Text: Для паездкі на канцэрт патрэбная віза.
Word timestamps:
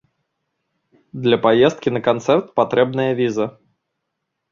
Для 1.25 1.37
паездкі 1.45 1.89
на 1.95 2.01
канцэрт 2.07 2.45
патрэбная 2.61 3.07
віза. 3.21 3.45